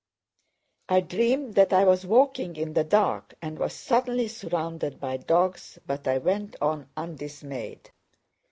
[0.89, 5.77] I dreamed that I was walking in the dark and was suddenly surrounded by dogs,
[5.85, 7.91] but I went on undismayed.